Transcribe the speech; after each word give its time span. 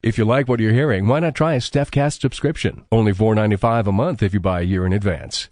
If 0.00 0.16
you 0.16 0.24
like 0.24 0.48
what 0.48 0.60
you're 0.60 0.72
hearing, 0.72 1.08
why 1.08 1.18
not 1.18 1.34
try 1.34 1.54
a 1.54 1.58
StephCast 1.58 2.20
subscription? 2.20 2.84
Only 2.92 3.12
$4.95 3.12 3.88
a 3.88 3.92
month 3.92 4.22
if 4.22 4.32
you 4.32 4.38
buy 4.38 4.60
a 4.60 4.64
year 4.64 4.86
in 4.86 4.92
advance. 4.92 5.48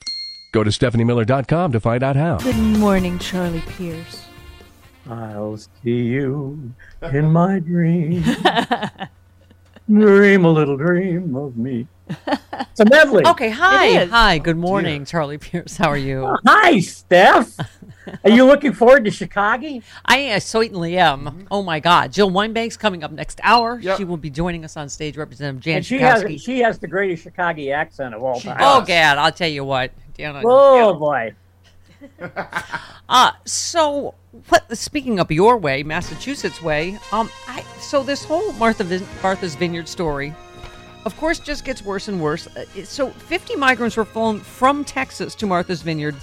Go 0.53 0.63
to 0.63 0.71
StephanieMiller.com 0.71 1.73
to 1.73 1.81
find 1.81 2.05
out 2.05 2.15
how. 2.15 2.39
Good 2.39 2.57
morning, 2.57 3.19
Charlie 3.19 3.65
Pierce. 3.67 4.25
I'll 5.11 5.57
see 5.57 6.05
you 6.05 6.73
in 7.03 7.33
my 7.33 7.59
dream. 7.59 8.23
dream 9.93 10.45
a 10.45 10.51
little 10.51 10.77
dream 10.77 11.35
of 11.35 11.57
me. 11.57 11.89
It's 12.09 12.81
a 12.81 12.85
medley. 12.85 13.25
Okay, 13.27 13.51
hi. 13.51 14.05
Hi, 14.05 14.39
good 14.39 14.57
morning, 14.57 15.05
Charlie 15.05 15.39
Pierce. 15.39 15.77
How 15.77 15.89
are 15.89 15.97
you? 15.97 16.37
Hi, 16.47 16.79
Steph. 16.81 17.57
Are 18.25 18.31
you 18.31 18.45
looking 18.45 18.73
forward 18.73 19.05
to 19.07 19.11
Chicago? 19.11 19.81
I 20.05 20.31
uh, 20.31 20.39
certainly 20.39 20.97
am. 20.97 21.47
Oh 21.51 21.63
my 21.63 21.81
God. 21.81 22.13
Jill 22.13 22.31
Wine-Banks' 22.31 22.77
coming 22.77 23.03
up 23.03 23.11
next 23.11 23.41
hour. 23.43 23.81
Yep. 23.81 23.99
She 23.99 24.05
will 24.05 24.17
be 24.17 24.31
joining 24.31 24.65
us 24.65 24.77
on 24.77 24.89
stage, 24.89 25.17
Representative 25.17 25.63
Jan 25.63 25.77
And 25.79 25.87
she 25.87 25.99
has 25.99 26.41
she 26.41 26.61
has 26.61 26.79
the 26.79 26.87
greatest 26.87 27.25
Chicago 27.25 27.71
accent 27.73 28.15
of 28.15 28.23
all 28.23 28.41
time. 28.41 28.59
Oh, 28.61 28.83
God, 28.83 29.19
I'll 29.19 29.33
tell 29.33 29.49
you 29.49 29.65
what. 29.65 29.91
Deanna- 30.17 30.43
Oh 30.45 30.95
boy. 30.95 31.35
Uh, 33.09 33.31
so, 33.45 34.15
what? 34.49 34.77
Speaking 34.77 35.21
of 35.21 35.31
your 35.31 35.57
way, 35.57 35.85
Massachusetts 35.85 36.61
way, 36.61 36.99
um, 37.13 37.31
I 37.47 37.63
so 37.79 38.03
this 38.03 38.25
whole 38.25 38.53
Martha 38.55 38.83
Vin- 38.83 39.07
Martha's 39.23 39.55
Vineyard 39.55 39.87
story, 39.87 40.35
of 41.07 41.17
course, 41.17 41.39
just 41.39 41.65
gets 41.65 41.83
worse 41.83 42.09
and 42.09 42.21
worse. 42.21 42.49
Uh, 42.49 42.65
so, 42.85 43.11
50 43.11 43.55
migrants 43.57 43.97
were 43.97 44.05
flown 44.05 44.41
from 44.41 44.85
Texas 44.85 45.35
to 45.37 45.47
Martha's 45.47 45.81
Vineyard 45.81 46.17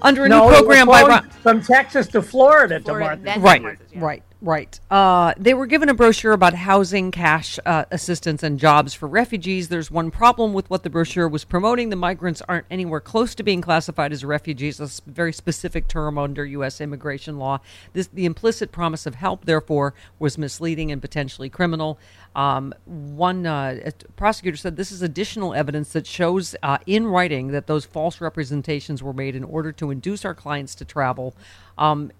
under 0.00 0.24
a 0.24 0.28
no, 0.28 0.48
new 0.48 0.54
program 0.54 0.86
by 0.86 1.02
Ron- 1.02 1.28
from 1.28 1.60
Texas 1.60 2.06
to 2.08 2.22
Florida, 2.22 2.78
to 2.78 2.84
Florida, 2.84 3.06
Martha. 3.08 3.22
then- 3.24 3.42
right, 3.42 3.60
Martha's, 3.62 3.86
yeah. 3.92 4.00
right, 4.00 4.22
right. 4.42 4.78
Uh, 4.90 5.32
they 5.38 5.54
were 5.54 5.66
given 5.66 5.88
a 5.88 5.94
brochure 5.94 6.32
about 6.32 6.52
housing, 6.52 7.10
cash 7.12 7.58
uh, 7.64 7.84
assistance, 7.90 8.42
and 8.42 8.58
jobs 8.58 8.92
for 8.92 9.08
refugees. 9.08 9.68
There's 9.68 9.90
one 9.90 10.10
problem 10.10 10.52
with 10.52 10.68
what 10.68 10.82
the 10.82 10.90
brochure 10.90 11.28
was 11.28 11.44
promoting. 11.44 11.90
The 11.90 11.96
migrants 11.96 12.42
aren't 12.48 12.66
anywhere 12.70 13.00
close 13.00 13.34
to 13.36 13.42
being 13.42 13.60
classified 13.60 14.12
as 14.12 14.24
refugees, 14.24 14.80
a 14.80 14.90
very 15.10 15.32
specific 15.32 15.86
term 15.86 16.18
under 16.18 16.44
U.S. 16.44 16.80
immigration 16.80 17.38
law. 17.38 17.60
This, 17.92 18.08
the 18.08 18.26
implicit 18.26 18.72
promise 18.72 19.06
of 19.06 19.14
help, 19.14 19.44
therefore, 19.44 19.94
was 20.18 20.36
misleading 20.36 20.90
and 20.90 21.00
potentially 21.00 21.48
criminal. 21.48 21.98
Um, 22.34 22.74
one 22.84 23.46
uh, 23.46 23.90
prosecutor 24.16 24.56
said 24.56 24.76
this 24.76 24.90
is 24.90 25.02
additional 25.02 25.54
evidence 25.54 25.92
that 25.92 26.06
shows 26.06 26.56
uh, 26.62 26.78
in 26.86 27.06
writing 27.06 27.48
that 27.48 27.68
those 27.68 27.84
false 27.84 28.20
representations 28.20 29.02
were 29.02 29.12
made 29.12 29.36
in 29.36 29.44
order 29.44 29.70
to 29.72 29.90
induce 29.90 30.24
our 30.24 30.34
clients 30.34 30.74
to 30.76 30.84
travel. 30.84 31.36
Um, 31.78 32.10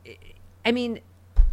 I 0.65 0.71
mean, 0.71 1.01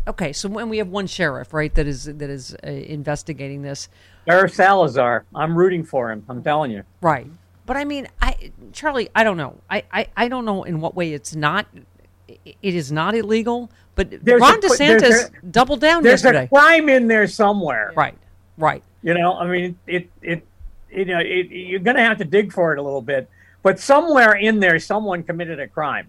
okay, 0.07 0.33
so 0.33 0.49
when 0.49 0.69
we 0.69 0.77
have 0.79 0.87
one 0.89 1.07
sheriff, 1.07 1.53
right, 1.53 1.73
that 1.75 1.87
is 1.87 2.05
that 2.05 2.21
is 2.29 2.55
uh, 2.63 2.67
investigating 2.69 3.61
this, 3.61 3.89
Sheriff 4.27 4.53
Salazar. 4.53 5.25
I'm 5.35 5.55
rooting 5.57 5.83
for 5.83 6.11
him. 6.11 6.23
I'm 6.29 6.43
telling 6.43 6.71
you. 6.71 6.83
right? 7.01 7.27
But 7.65 7.77
I 7.77 7.85
mean, 7.85 8.07
I 8.21 8.51
Charlie, 8.73 9.09
I 9.15 9.23
don't 9.23 9.37
know. 9.37 9.57
I 9.69 9.83
I, 9.91 10.07
I 10.17 10.27
don't 10.27 10.45
know 10.45 10.63
in 10.63 10.81
what 10.81 10.95
way 10.95 11.13
it's 11.13 11.35
not. 11.35 11.67
It 12.27 12.75
is 12.75 12.91
not 12.91 13.15
illegal, 13.15 13.71
but 13.95 14.23
There's 14.23 14.39
Ron 14.41 14.57
a- 14.57 14.61
there's 14.61 14.79
DeSantis 14.79 15.31
a- 15.43 15.45
doubled 15.47 15.81
down 15.81 16.03
There's 16.03 16.23
yesterday. 16.23 16.45
a 16.45 16.47
crime 16.47 16.87
in 16.89 17.07
there 17.07 17.25
somewhere. 17.27 17.91
Right, 17.95 18.15
right. 18.57 18.83
You 19.01 19.13
know, 19.15 19.33
I 19.33 19.47
mean, 19.47 19.77
it, 19.87 20.09
it, 20.21 20.45
you 20.91 21.05
know, 21.05 21.19
it, 21.19 21.47
you're 21.49 21.79
going 21.79 21.95
to 21.95 22.03
have 22.03 22.17
to 22.19 22.25
dig 22.25 22.51
for 22.53 22.71
it 22.73 22.77
a 22.79 22.81
little 22.83 23.01
bit, 23.01 23.27
but 23.63 23.79
somewhere 23.79 24.33
in 24.33 24.59
there, 24.59 24.77
someone 24.79 25.23
committed 25.23 25.59
a 25.59 25.67
crime 25.67 26.07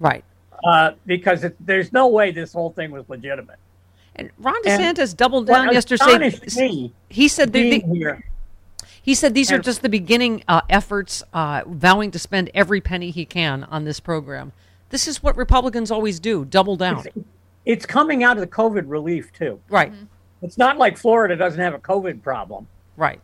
Right. 0.00 0.24
Uh, 0.64 0.92
because 1.06 1.44
it, 1.44 1.56
there's 1.60 1.92
no 1.92 2.08
way 2.08 2.30
this 2.30 2.52
whole 2.52 2.70
thing 2.70 2.90
was 2.90 3.08
legitimate. 3.08 3.56
And 4.16 4.30
Ron 4.38 4.54
And 4.66 4.96
DeSantis 4.96 5.16
doubled 5.16 5.46
down 5.46 5.72
yesterday. 5.72 6.32
me 6.56 6.92
He 7.08 7.28
said 7.28 7.52
they, 7.52 7.70
being 7.70 7.88
they- 7.92 7.98
here, 7.98 8.24
he 9.02 9.14
said 9.14 9.34
these 9.34 9.50
are 9.50 9.58
just 9.58 9.82
the 9.82 9.88
beginning 9.88 10.44
uh, 10.46 10.60
efforts, 10.68 11.22
uh, 11.32 11.62
vowing 11.66 12.10
to 12.12 12.18
spend 12.18 12.50
every 12.54 12.80
penny 12.80 13.10
he 13.10 13.24
can 13.24 13.64
on 13.64 13.84
this 13.84 13.98
program. 14.00 14.52
This 14.90 15.08
is 15.08 15.22
what 15.22 15.36
Republicans 15.36 15.90
always 15.90 16.20
do: 16.20 16.44
double 16.44 16.76
down. 16.76 17.04
it's 17.64 17.86
coming 17.86 18.22
out 18.22 18.36
of 18.36 18.42
the 18.42 18.46
COVID 18.46 18.84
relief 18.86 19.32
too. 19.32 19.58
Right. 19.70 19.92
It's 20.42 20.58
not 20.58 20.76
like 20.76 20.98
Florida 20.98 21.34
doesn't 21.34 21.60
have 21.60 21.74
a 21.74 21.78
COVID 21.78 22.22
problem. 22.22 22.68
Right. 22.96 23.20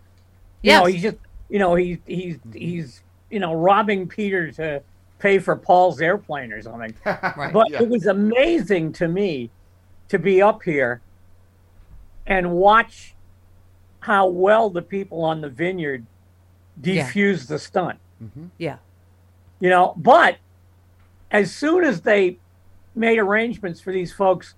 You 0.62 0.72
Yes. 0.72 0.80
know, 0.80 0.86
he's 0.86 1.02
just, 1.02 1.16
you 1.50 1.58
know, 1.58 1.74
he's 1.74 1.98
he's 2.06 2.38
he's 2.52 3.02
you 3.30 3.38
know 3.38 3.52
robbing 3.54 4.08
Peter 4.08 4.50
to 4.52 4.82
pay 5.18 5.38
for 5.38 5.56
Paul's 5.56 6.00
airplane 6.00 6.52
or 6.52 6.62
something. 6.62 6.94
Right. 7.04 7.52
But 7.52 7.70
Yeah. 7.70 7.82
it 7.82 7.88
was 7.88 8.06
amazing 8.06 8.92
to 8.94 9.08
me 9.08 9.50
to 10.08 10.18
be 10.18 10.40
up 10.40 10.62
here 10.62 11.00
and 12.26 12.52
watch 12.52 13.14
how 14.00 14.28
well 14.28 14.70
the 14.70 14.82
people 14.82 15.24
on 15.24 15.40
the 15.40 15.48
vineyard 15.48 16.06
Yeah. 17.46 17.56
the 17.56 17.58
stunt. 17.58 17.98
Mm-hmm. 18.22 18.46
yeah. 18.58 18.76
You 19.60 19.70
know, 19.70 19.94
but 19.96 20.36
as 21.30 21.52
soon 21.54 21.84
as 21.84 22.00
they 22.02 22.38
made 22.94 23.18
arrangements 23.18 23.80
for 23.80 23.92
these 23.92 24.12
folks 24.12 24.54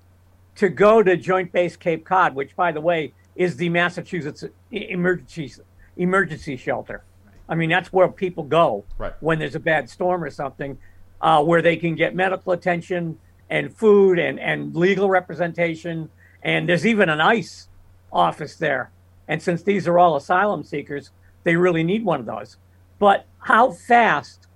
to 0.56 0.68
go 0.68 1.02
to 1.02 1.16
Joint 1.16 1.52
Base 1.52 1.76
Cape 1.76 2.04
Cod, 2.04 2.34
which, 2.34 2.54
by 2.54 2.70
the 2.72 2.80
way, 2.80 3.12
is 3.36 3.56
the 3.56 3.68
Massachusetts 3.70 4.44
emergency 4.70 5.52
emergency 5.96 6.56
shelter. 6.56 7.02
I 7.50 7.56
mean, 7.56 7.68
that's 7.68 7.92
where 7.92 8.08
people 8.08 8.44
go 8.44 8.84
Right. 8.96 9.12
when 9.20 9.38
there's 9.40 9.56
a 9.56 9.60
bad 9.60 9.90
storm 9.90 10.22
or 10.24 10.30
something, 10.30 10.78
uh, 11.20 11.42
where 11.44 11.60
they 11.60 11.76
can 11.76 11.96
get 11.96 12.14
medical 12.14 12.52
attention 12.52 13.18
and 13.50 13.76
food 13.76 14.18
and, 14.20 14.38
and 14.38 14.74
legal 14.74 15.10
representation. 15.10 16.08
And 16.42 16.68
there's 16.68 16.86
even 16.86 17.08
an 17.10 17.20
ICE 17.20 17.68
office 18.12 18.56
there. 18.56 18.90
And 19.28 19.42
since 19.42 19.62
these 19.62 19.86
are 19.88 19.98
all 19.98 20.16
asylum 20.16 20.62
seekers, 20.62 21.10
they 21.42 21.56
really 21.56 21.82
need 21.82 22.04
one 22.04 22.20
of 22.20 22.26
those. 22.26 22.56
But 23.00 23.26
how 23.38 23.72
fast 23.72 24.46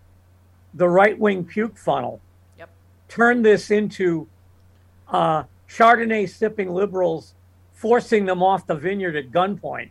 the 0.72 0.88
right 0.88 1.18
wing 1.18 1.44
puke 1.44 1.76
funnel 1.76 2.20
Yep. 2.58 2.70
turned 3.08 3.44
this 3.44 3.70
into 3.70 4.28
uh, 5.08 5.44
Chardonnay 5.68 6.28
sipping 6.28 6.72
liberals 6.72 7.34
forcing 7.72 8.24
them 8.24 8.42
off 8.42 8.66
the 8.66 8.74
vineyard 8.74 9.16
at 9.16 9.30
gunpoint. 9.30 9.90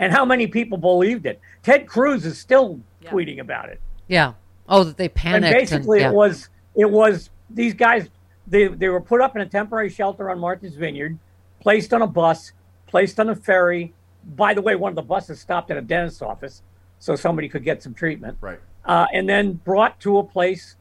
And 0.00 0.12
how 0.12 0.24
many 0.24 0.46
people 0.48 0.78
believed 0.78 1.26
it? 1.26 1.38
Ted 1.62 1.86
Cruz 1.86 2.24
is 2.26 2.38
still 2.38 2.80
Yeah. 3.02 3.10
tweeting 3.10 3.38
about 3.38 3.68
it. 3.68 3.80
Yeah. 4.08 4.32
Oh, 4.68 4.82
that 4.84 4.96
they 4.96 5.08
panicked. 5.08 5.44
and 5.46 5.54
basically, 5.54 6.00
yeah. 6.00 6.08
it 6.10 6.14
was 6.14 6.48
it 6.74 6.90
was 6.90 7.30
these 7.48 7.74
guys. 7.74 8.08
They 8.48 8.66
they 8.68 8.88
were 8.88 9.00
put 9.00 9.20
up 9.20 9.36
in 9.36 9.42
a 9.42 9.46
temporary 9.46 9.90
shelter 9.90 10.30
on 10.30 10.38
Martha's 10.40 10.74
Vineyard, 10.74 11.18
placed 11.60 11.92
on 11.94 12.02
a 12.02 12.06
bus, 12.06 12.52
placed 12.86 13.20
on 13.20 13.28
a 13.28 13.36
ferry. 13.36 13.92
By 14.36 14.54
the 14.54 14.62
way, 14.62 14.74
one 14.74 14.90
of 14.90 14.96
the 14.96 15.02
buses 15.02 15.40
stopped 15.40 15.70
at 15.70 15.76
a 15.76 15.80
dentist's 15.82 16.22
office, 16.22 16.62
so 16.98 17.14
somebody 17.16 17.48
could 17.48 17.64
get 17.64 17.82
some 17.82 17.94
treatment. 17.94 18.36
Right. 18.40 18.60
Uh, 18.84 19.06
and 19.12 19.28
then 19.28 19.52
brought 19.54 20.00
to 20.00 20.18
a 20.18 20.24
place 20.24 20.76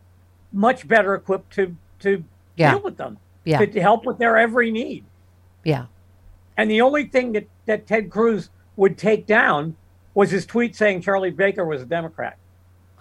much 0.51 0.87
better 0.87 1.13
equipped 1.15 1.51
to 1.53 1.75
to 1.99 2.23
Yeah. 2.55 2.71
deal 2.71 2.81
with 2.81 2.97
them, 2.97 3.17
Yeah. 3.43 3.59
to, 3.59 3.67
to 3.67 3.81
help 3.81 4.05
with 4.05 4.17
their 4.17 4.37
every 4.37 4.71
need. 4.71 5.03
yeah. 5.63 5.85
And 6.57 6.69
the 6.69 6.81
only 6.81 7.05
thing 7.05 7.31
that, 7.33 7.47
that 7.67 7.87
Ted 7.87 8.09
Cruz 8.09 8.49
would 8.79 8.97
take 8.97 9.27
down 9.27 9.75
was 10.13 10.31
his 10.31 10.45
tweet 10.45 10.75
saying 10.75 11.01
Charlie 11.01 11.31
Baker 11.31 11.65
was 11.65 11.81
a 11.81 11.85
Democrat. 11.85 12.37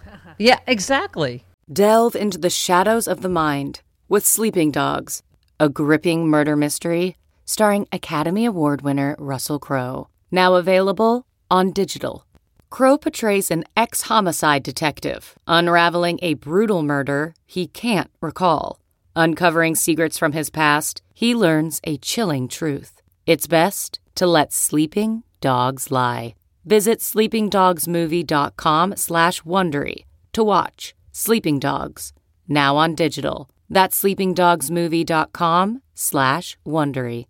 Yeah, 0.37 0.59
exactly. 0.65 1.43
Delve 1.71 2.15
into 2.15 2.37
the 2.37 2.49
shadows 2.49 3.07
of 3.07 3.21
the 3.21 3.29
mind 3.29 3.81
with 4.07 4.25
Sleeping 4.25 4.71
Dogs, 4.71 5.21
a 5.59 5.67
gripping 5.67 6.27
murder 6.27 6.55
mystery 6.55 7.17
starring 7.45 7.87
Academy 7.91 8.45
Award 8.45 8.81
winner 8.81 9.15
Russell 9.19 9.59
Crowe. 9.59 10.07
Now 10.31 10.55
available 10.55 11.25
on 11.51 11.71
digital. 11.71 12.25
Crowe 12.69 12.97
portrays 12.97 13.49
an 13.51 13.65
ex 13.75 14.03
homicide 14.03 14.63
detective 14.63 15.35
unraveling 15.47 16.19
a 16.21 16.35
brutal 16.35 16.83
murder 16.83 17.33
he 17.45 17.67
can't 17.67 18.11
recall. 18.21 18.79
Uncovering 19.15 19.75
secrets 19.75 20.17
from 20.17 20.31
his 20.31 20.49
past, 20.49 21.01
he 21.13 21.35
learns 21.35 21.81
a 21.83 21.97
chilling 21.97 22.47
truth. 22.47 23.01
It's 23.25 23.47
best 23.47 23.99
to 24.15 24.27
let 24.27 24.53
sleeping 24.53 25.23
dogs 25.39 25.91
lie. 25.91 26.35
Visit 26.65 26.99
sleepingdogsmovie.com 26.99 28.95
slash 28.95 29.41
Wondery 29.41 30.05
to 30.33 30.43
watch 30.43 30.93
Sleeping 31.11 31.59
Dogs, 31.59 32.13
now 32.47 32.77
on 32.77 32.95
digital. 32.95 33.49
That's 33.69 34.01
sleepingdogsmovie.com 34.01 35.81
slash 35.95 36.57
Wondery. 36.65 37.25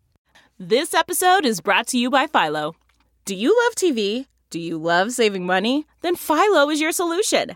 This 0.58 0.94
episode 0.94 1.46
is 1.46 1.62
brought 1.62 1.88
to 1.88 1.98
you 1.98 2.10
by 2.10 2.28
Philo. 2.28 2.76
Do 3.26 3.36
you 3.36 3.56
love 3.64 3.76
TV? 3.76 4.28
Do 4.50 4.60
you 4.60 4.78
love 4.78 5.12
saving 5.12 5.46
money? 5.46 5.86
Then 6.02 6.16
Philo 6.16 6.70
is 6.70 6.82
your 6.82 6.92
solution. 6.92 7.56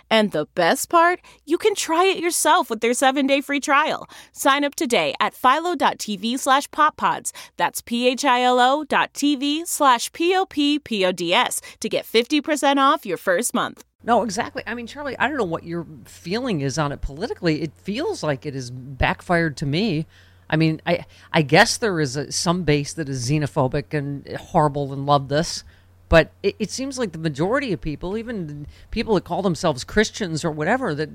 And 0.11 0.31
the 0.31 0.45
best 0.55 0.89
part, 0.89 1.21
you 1.45 1.57
can 1.57 1.73
try 1.73 2.03
it 2.03 2.17
yourself 2.17 2.69
with 2.69 2.81
their 2.81 2.93
seven-day 2.93 3.39
free 3.39 3.61
trial. 3.61 4.09
Sign 4.33 4.65
up 4.65 4.75
today 4.75 5.13
at 5.21 5.33
philo.tv 5.33 6.37
slash 6.37 6.69
poppods. 6.69 7.31
That's 7.55 7.81
p-h-i-l-o 7.81 8.83
dot 8.83 9.13
tv 9.13 9.65
slash 9.65 10.11
p-o-p-p-o-d-s 10.11 11.61
to 11.79 11.89
get 11.89 12.05
50% 12.05 12.77
off 12.77 13.05
your 13.05 13.17
first 13.17 13.53
month. 13.53 13.85
No, 14.03 14.23
exactly. 14.23 14.63
I 14.67 14.73
mean, 14.73 14.85
Charlie, 14.85 15.17
I 15.17 15.29
don't 15.29 15.37
know 15.37 15.45
what 15.45 15.63
your 15.63 15.87
feeling 16.03 16.59
is 16.59 16.77
on 16.77 16.91
it 16.91 16.99
politically. 16.99 17.61
It 17.61 17.71
feels 17.73 18.21
like 18.21 18.45
it 18.45 18.53
has 18.53 18.69
backfired 18.69 19.55
to 19.57 19.65
me. 19.65 20.07
I 20.49 20.57
mean, 20.57 20.81
I 20.85 21.05
I 21.31 21.41
guess 21.43 21.77
there 21.77 22.01
is 22.01 22.17
a, 22.17 22.31
some 22.33 22.63
base 22.63 22.91
that 22.93 23.07
is 23.07 23.29
xenophobic 23.29 23.93
and 23.93 24.27
horrible 24.35 24.91
and 24.91 25.05
love 25.05 25.29
this, 25.29 25.63
but 26.11 26.33
it, 26.43 26.57
it 26.59 26.69
seems 26.69 26.99
like 26.99 27.13
the 27.13 27.17
majority 27.17 27.71
of 27.71 27.79
people, 27.79 28.17
even 28.17 28.67
people 28.91 29.15
that 29.15 29.23
call 29.23 29.41
themselves 29.41 29.85
Christians 29.85 30.43
or 30.43 30.51
whatever, 30.51 30.93
that 30.93 31.09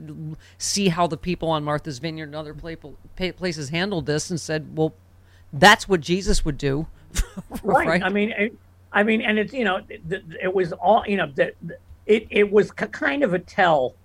see 0.56 0.88
how 0.88 1.06
the 1.06 1.18
people 1.18 1.50
on 1.50 1.62
Martha's 1.62 1.98
Vineyard 1.98 2.30
and 2.30 2.34
other 2.34 2.54
places 2.54 3.68
handled 3.68 4.06
this 4.06 4.30
and 4.30 4.40
said, 4.40 4.74
"Well, 4.74 4.94
that's 5.52 5.86
what 5.86 6.00
Jesus 6.00 6.46
would 6.46 6.56
do." 6.56 6.86
right. 7.62 8.02
I 8.02 8.08
mean, 8.08 8.30
it, 8.30 8.54
I 8.90 9.02
mean, 9.02 9.20
and 9.20 9.38
it's 9.38 9.52
you 9.52 9.64
know, 9.64 9.82
it, 9.86 10.24
it 10.42 10.54
was 10.54 10.72
all 10.72 11.04
you 11.06 11.18
know 11.18 11.30
that 11.34 11.56
it 12.06 12.26
it 12.30 12.50
was 12.50 12.70
k- 12.70 12.86
kind 12.86 13.22
of 13.22 13.34
a 13.34 13.38
tell 13.38 13.96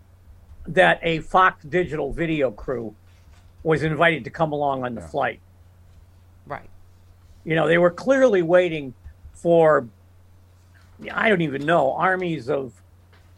that 0.67 0.99
a 1.03 1.19
Fox 1.19 1.63
Digital 1.63 2.11
video 2.11 2.51
crew 2.51 2.93
was 3.63 3.81
invited 3.81 4.25
to 4.25 4.29
come 4.29 4.51
along 4.51 4.83
on 4.83 4.95
the 4.95 5.01
flight. 5.01 5.39
right. 6.45 6.69
You 7.45 7.55
know, 7.55 7.69
they 7.69 7.77
were 7.77 7.91
clearly 7.91 8.41
waiting 8.41 8.93
for 9.31 9.87
I 11.09 11.29
don't 11.29 11.41
even 11.41 11.65
know 11.65 11.93
armies 11.93 12.49
of 12.49 12.73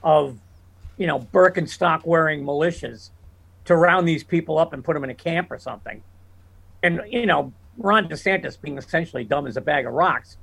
of 0.04 0.38
you 0.98 1.08
know 1.08 1.20
Birkenstock 1.20 2.06
wearing 2.06 2.44
militias 2.44 3.10
to 3.66 3.76
round 3.78 4.08
these 4.08 4.24
people 4.24 4.58
up 4.58 4.74
and 4.74 4.84
put 4.84 4.94
them 4.94 5.04
in 5.04 5.10
a 5.10 5.16
camp 5.16 5.52
or 5.52 5.58
something. 5.58 6.02
And 6.82 7.02
you 7.10 7.26
know, 7.26 7.54
Ron 7.78 8.10
DeSantis, 8.10 8.60
being 8.60 8.78
essentially 8.78 9.24
dumb 9.24 9.48
as 9.48 9.56
a 9.56 9.62
bag 9.62 9.86
of 9.86 9.94
rocks, 9.94 10.38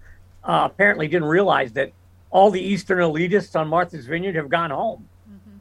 uh, 0.45 0.63
apparently 0.71 1.07
didn't 1.09 1.29
realize 1.29 1.73
that 1.73 1.93
all 2.31 2.51
the 2.51 2.61
Eastern 2.63 2.99
elitists 2.99 3.59
on 3.59 3.69
Martha's 3.69 4.07
Vineyard 4.07 4.37
have 4.37 4.49
gone 4.49 4.71
home. 4.71 5.07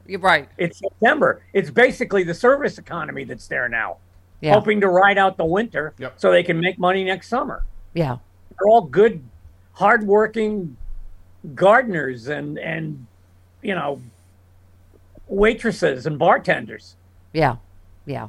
You're 0.06 0.20
right. 0.20 0.48
It's 0.56 0.78
September. 0.78 1.42
It's 1.52 1.70
basically 1.70 2.22
the 2.24 2.34
service 2.34 2.78
economy 2.78 3.24
that's 3.24 3.46
there 3.46 3.68
now, 3.68 3.98
Yeah. 4.40 4.54
hoping 4.54 4.80
to 4.80 4.88
ride 4.88 5.18
out 5.18 5.36
the 5.36 5.44
winter 5.44 5.92
Yep. 5.98 6.14
so 6.16 6.30
they 6.32 6.42
can 6.42 6.58
make 6.58 6.78
money 6.78 7.04
next 7.04 7.28
summer. 7.28 7.64
Yeah. 7.92 8.16
They're 8.50 8.68
all 8.68 8.82
good, 8.82 9.22
hardworking 9.74 10.76
gardeners 11.54 12.28
and 12.28 12.58
and 12.58 13.06
you 13.62 13.74
know 13.74 14.00
waitresses 15.28 16.06
and 16.06 16.18
bartenders. 16.18 16.96
Yeah, 17.32 17.56
yeah. 18.06 18.28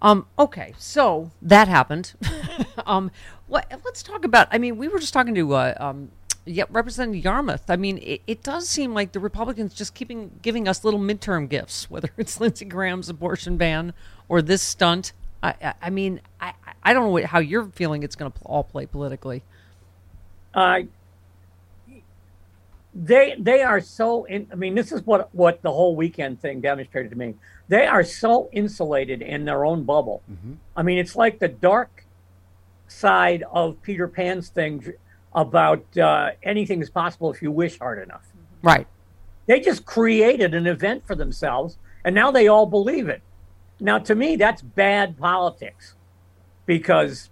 Um, 0.00 0.26
okay, 0.38 0.74
so 0.78 1.30
that 1.42 1.66
happened. 1.66 2.14
um, 2.86 3.10
what, 3.48 3.70
let's 3.84 4.02
talk 4.02 4.24
about. 4.24 4.46
I 4.52 4.58
mean, 4.58 4.76
we 4.76 4.86
were 4.86 5.00
just 5.00 5.12
talking 5.12 5.34
to 5.34 5.54
uh, 5.54 5.74
um, 5.78 6.10
yeah, 6.44 6.64
Representative 6.70 7.24
Yarmuth. 7.24 7.68
I 7.68 7.76
mean, 7.76 7.98
it, 7.98 8.22
it 8.26 8.42
does 8.42 8.68
seem 8.68 8.94
like 8.94 9.12
the 9.12 9.20
Republicans 9.20 9.74
just 9.74 9.94
keeping 9.94 10.38
giving 10.40 10.68
us 10.68 10.84
little 10.84 11.00
midterm 11.00 11.48
gifts, 11.48 11.90
whether 11.90 12.10
it's 12.16 12.40
Lindsey 12.40 12.64
Graham's 12.64 13.08
abortion 13.08 13.56
ban 13.56 13.92
or 14.28 14.40
this 14.40 14.62
stunt. 14.62 15.12
I, 15.42 15.54
I, 15.62 15.74
I 15.82 15.90
mean, 15.90 16.20
I, 16.40 16.54
I 16.82 16.92
don't 16.92 17.04
know 17.04 17.10
what, 17.10 17.24
how 17.24 17.38
you're 17.38 17.66
feeling. 17.66 18.02
It's 18.02 18.16
going 18.16 18.30
to 18.30 18.38
all 18.44 18.64
play 18.64 18.86
politically. 18.86 19.42
Uh, 20.54 20.80
they 22.98 23.36
they 23.38 23.62
are 23.62 23.80
so 23.80 24.24
in, 24.24 24.48
I 24.52 24.56
mean, 24.56 24.74
this 24.74 24.90
is 24.90 25.06
what 25.06 25.32
what 25.34 25.62
the 25.62 25.70
whole 25.70 25.94
weekend 25.94 26.40
thing 26.40 26.60
demonstrated 26.60 27.12
to 27.12 27.16
me. 27.16 27.34
They 27.68 27.86
are 27.86 28.02
so 28.02 28.48
insulated 28.52 29.22
in 29.22 29.44
their 29.44 29.64
own 29.64 29.84
bubble. 29.84 30.22
I 30.76 30.82
mean, 30.82 30.98
it's 30.98 31.14
like 31.14 31.38
the 31.38 31.48
dark 31.48 32.04
side 32.88 33.44
of 33.52 33.80
Peter 33.82 34.08
Pan's 34.08 34.48
thing 34.48 34.94
about 35.34 35.84
uh, 35.98 36.30
anything 36.42 36.80
is 36.80 36.90
possible 36.90 37.30
if 37.30 37.42
you 37.42 37.52
wish 37.52 37.78
hard 37.78 38.02
enough. 38.02 38.26
Right. 38.62 38.86
They 39.46 39.60
just 39.60 39.84
created 39.84 40.54
an 40.54 40.66
event 40.66 41.06
for 41.06 41.14
themselves, 41.14 41.76
and 42.04 42.14
now 42.14 42.30
they 42.30 42.48
all 42.48 42.66
believe 42.66 43.08
it. 43.08 43.22
Now, 43.80 43.98
to 43.98 44.14
me, 44.14 44.36
that's 44.36 44.62
bad 44.62 45.16
politics 45.18 45.94
because 46.66 47.30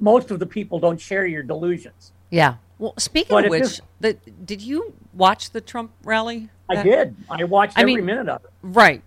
most 0.00 0.30
of 0.30 0.38
the 0.40 0.46
people 0.46 0.80
don't 0.80 1.00
share 1.00 1.26
your 1.26 1.42
delusions. 1.42 2.12
Yeah. 2.30 2.56
Well, 2.78 2.94
speaking 2.98 3.36
But 3.36 3.44
of 3.44 3.50
which, 3.50 3.62
this- 3.62 3.80
the, 4.00 4.12
did 4.44 4.60
you 4.60 4.94
watch 5.16 5.50
the 5.50 5.60
Trump 5.60 5.92
rally? 6.04 6.48
I 6.68 6.82
did. 6.82 7.14
I 7.30 7.44
watched 7.44 7.76
I 7.78 7.82
every 7.82 7.96
mean- 7.96 8.06
minute 8.06 8.28
of 8.28 8.44
it. 8.44 8.50
Right. 8.62 9.02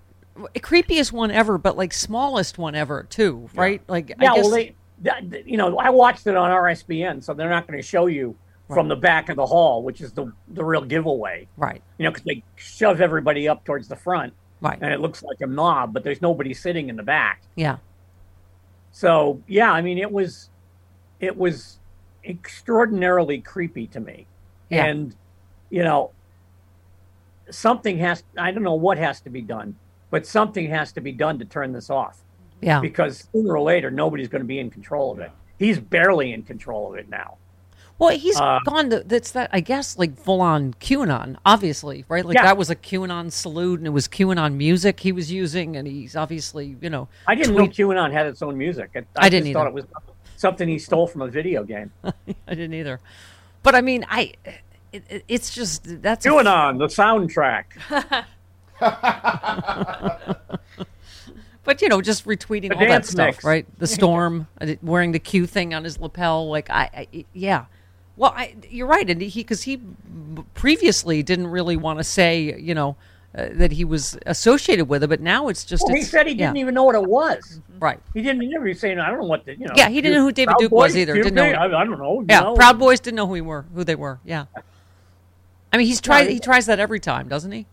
Creepiest 0.56 1.12
one 1.12 1.32
ever, 1.32 1.58
but 1.58 1.76
like 1.78 1.92
smallest 1.94 2.58
one 2.60 2.76
ever 2.76 3.04
too, 3.10 3.50
right? 3.56 3.82
Like 3.88 4.10
Yeah, 4.10 4.34
I 4.34 4.36
guess, 4.36 4.44
well, 4.46 4.52
they, 4.54 4.76
that, 5.02 5.48
you 5.48 5.58
know, 5.58 5.78
I 5.80 5.90
watched 5.90 6.28
it 6.28 6.36
on 6.36 6.52
RSBN, 6.52 7.24
so 7.24 7.34
they're 7.34 7.50
not 7.50 7.66
going 7.68 7.80
to 7.80 7.84
show 7.86 8.06
you 8.06 8.36
from 8.68 8.88
the 8.88 8.96
back 8.96 9.30
of 9.30 9.36
the 9.38 9.46
hall, 9.46 9.82
which 9.82 10.00
is 10.02 10.12
the 10.12 10.32
the 10.50 10.64
real 10.64 10.82
giveaway. 10.84 11.48
right, 11.58 11.82
You 11.98 12.04
know, 12.04 12.12
because 12.12 12.24
they 12.26 12.44
shove 12.56 13.02
everybody 13.02 13.48
up 13.48 13.64
towards 13.64 13.88
the 13.88 13.96
front, 13.96 14.34
right, 14.62 14.78
and 14.80 14.94
it 14.94 15.00
looks 15.00 15.24
like 15.24 15.42
a 15.42 15.48
mob, 15.48 15.94
but 15.94 16.04
there's 16.04 16.22
nobody 16.22 16.54
sitting 16.54 16.90
in 16.90 16.98
the 16.98 17.04
back. 17.04 17.42
yeah, 17.56 17.78
So 18.92 19.42
yeah, 19.48 19.72
I 19.72 19.82
mean, 19.82 19.98
it 19.98 20.12
was, 20.12 20.50
it 21.20 21.36
was 21.38 21.80
extraordinarily 22.24 23.40
creepy 23.40 23.88
to 23.88 24.00
me, 24.00 24.28
Yeah. 24.70 24.86
and 24.86 25.16
you 25.70 25.84
know, 25.84 26.12
something 27.50 27.98
has. 28.00 28.24
I 28.38 28.52
don't 28.52 28.64
know 28.64 28.76
what 28.76 28.98
has 28.98 29.22
to 29.22 29.30
be 29.30 29.42
done, 29.42 29.76
but 30.10 30.26
something 30.26 30.70
has 30.70 30.92
to 30.94 31.02
be 31.02 31.12
done 31.12 31.40
to 31.40 31.46
turn 31.46 31.72
this 31.74 31.90
off. 31.90 32.20
yeah. 32.62 32.80
because 32.80 33.28
sooner 33.32 33.54
or 33.54 33.62
later 33.62 33.92
nobody's 33.92 34.28
going 34.28 34.42
to 34.42 34.48
be 34.48 34.60
in 34.60 34.70
control 34.72 35.12
of 35.12 35.20
it. 35.20 35.32
He's 35.60 35.80
barely 35.80 36.34
in 36.34 36.42
control 36.44 36.92
of 36.92 36.98
it 37.00 37.08
now. 37.10 37.38
Well, 38.00 38.16
he's 38.18 38.40
Uh, 38.40 38.60
gone. 38.66 38.90
To, 38.92 39.00
that's 39.06 39.32
that. 39.32 39.50
I 39.54 39.60
guess 39.60 39.98
like 39.98 40.18
full 40.18 40.42
on 40.42 40.74
QAnon, 40.76 41.38
obviously, 41.46 42.06
right? 42.10 42.24
Like 42.26 42.36
Yeah. 42.36 42.44
that 42.44 42.58
was 42.58 42.70
a 42.70 42.76
QAnon 42.76 43.32
salute, 43.32 43.80
and 43.80 43.88
it 43.88 43.92
was 43.92 44.08
QAnon 44.08 44.54
music 44.56 45.00
he 45.00 45.12
was 45.12 45.32
using, 45.32 45.76
and 45.76 45.88
he's 45.88 46.16
obviously, 46.16 46.78
you 46.82 46.90
know, 46.92 47.08
I 47.28 47.34
didn't 47.36 47.54
tweet- 47.56 47.78
know 47.80 47.88
QAnon 47.88 48.12
had 48.12 48.26
its 48.28 48.42
own 48.42 48.58
music. 48.58 48.92
I, 48.96 49.04
I 49.18 49.30
didn't 49.30 49.46
just 49.48 49.54
thought 49.54 49.68
it 49.68 49.74
was 49.74 49.86
something 50.36 50.68
he 50.68 50.78
stole 50.80 51.08
from 51.08 51.22
a 51.24 51.28
video 51.28 51.64
game. 51.64 51.92
I 52.04 52.14
didn't 52.50 52.74
either. 52.76 53.00
But 53.64 53.74
I 53.74 53.82
mean, 53.82 54.06
I, 54.10 54.34
it, 54.92 55.04
it- 55.10 55.24
it's 55.28 55.54
just 55.54 56.02
that's 56.02 56.26
a- 56.26 56.30
QAnon, 56.30 56.78
the 56.80 56.88
soundtrack. 56.88 58.26
But 61.64 61.82
you 61.82 61.90
know, 61.90 62.00
just 62.02 62.26
retweeting 62.26 62.70
The 62.70 62.76
all 62.76 62.88
that 62.88 63.06
stuff, 63.06 63.26
mix. 63.28 63.44
right? 63.44 63.66
The 63.78 63.88
storm 63.98 64.48
uh, 64.62 64.76
wearing 64.82 65.12
the 65.12 65.20
Q 65.20 65.46
thing 65.46 65.74
on 65.74 65.84
his 65.84 66.00
lapel, 66.00 66.48
like 66.50 66.70
I, 66.70 67.08
I 67.14 67.26
yeah. 67.34 67.66
Well, 68.16 68.34
I, 68.36 68.56
you're 68.70 68.88
right, 68.88 69.08
and 69.10 69.22
he 69.22 69.42
because 69.42 69.64
he 69.64 69.82
previously 70.54 71.24
didn't 71.24 71.48
really 71.48 71.76
want 71.76 72.00
to 72.00 72.06
say, 72.06 72.58
you 72.58 72.74
know, 72.74 72.96
uh, 73.38 73.48
that 73.52 73.74
he 73.74 73.84
was 73.84 74.18
associated 74.26 74.86
with 74.86 75.04
it, 75.04 75.08
but 75.10 75.20
now 75.20 75.50
it's 75.50 75.66
just. 75.66 75.84
Well, 75.86 75.94
he 75.96 76.04
said 76.04 76.26
he 76.28 76.34
yeah, 76.36 76.48
didn't 76.48 76.58
even 76.60 76.74
know 76.74 76.86
what 76.86 76.96
it 76.96 77.04
was. 77.04 77.60
Right. 77.80 78.00
He 78.14 78.22
didn't 78.22 78.42
he 78.44 78.48
never 78.48 78.74
saying 78.74 78.98
I 79.00 79.10
don't 79.10 79.20
know 79.20 79.28
what 79.28 79.44
the 79.44 79.58
you 79.58 79.68
know. 79.68 79.74
Yeah, 79.76 79.90
he 79.90 80.00
didn't 80.00 80.20
know 80.20 80.24
who 80.24 80.32
David 80.32 80.52
Proud 80.52 80.60
Duke 80.60 80.72
was 80.72 80.96
either. 80.96 81.18
you 81.18 81.24
Didn't 81.24 81.36
know- 81.36 81.44
I, 81.52 81.66
I 81.66 81.84
don't 81.84 82.00
know. 82.00 82.24
Yeah, 82.30 82.40
know. 82.40 82.56
Proud 82.56 82.80
Boys 82.80 83.02
didn't 83.02 83.18
know 83.18 83.28
who 83.28 83.34
he 83.34 83.42
were, 83.42 83.66
who 83.76 83.84
they 83.84 83.96
were. 83.96 84.22
Yeah. 84.24 84.46
I 85.78 85.82
mean, 85.82 85.88
he's 85.88 86.02
tried. 86.02 86.28
he- 86.28 86.34
He 86.36 86.40
tries 86.40 86.66
that 86.66 86.80
every 86.80 87.00
time, 87.00 87.28
doesn't 87.28 87.52
he? 87.52 87.68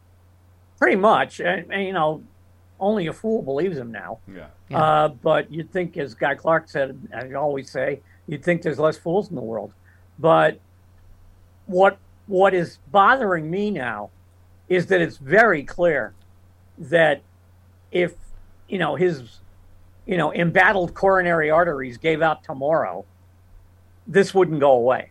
Pretty 0.78 0.96
much, 0.96 1.40
and, 1.40 1.72
and, 1.72 1.84
you 1.86 1.92
know, 1.94 2.22
only 2.78 3.06
a 3.06 3.12
fool 3.14 3.40
believes 3.40 3.78
him 3.78 3.90
now. 3.90 4.18
Yeah. 4.30 4.48
Yeah. 4.68 4.82
Uh, 4.82 5.08
but 5.08 5.50
you'd 5.50 5.70
think, 5.72 5.96
as 5.96 6.12
Guy 6.14 6.34
Clark 6.34 6.68
said, 6.68 6.98
I 7.16 7.32
always 7.32 7.70
say, 7.70 8.00
you'd 8.26 8.44
think 8.44 8.60
there's 8.60 8.78
less 8.78 8.98
fools 8.98 9.30
in 9.30 9.36
the 9.36 9.40
world. 9.42 9.72
But 10.18 10.58
what 11.66 11.96
what 12.26 12.52
is 12.54 12.78
bothering 12.90 13.50
me 13.50 13.70
now 13.70 14.10
is 14.68 14.86
that 14.86 15.00
it's 15.00 15.16
very 15.16 15.62
clear 15.62 16.12
that 16.78 17.22
if 17.90 18.12
you 18.68 18.78
know 18.78 18.96
his 18.96 19.40
you 20.06 20.16
know 20.18 20.32
embattled 20.32 20.92
coronary 20.94 21.50
arteries 21.50 21.96
gave 21.96 22.20
out 22.22 22.42
tomorrow, 22.44 23.04
this 24.06 24.34
wouldn't 24.34 24.60
go 24.60 24.72
away. 24.72 25.10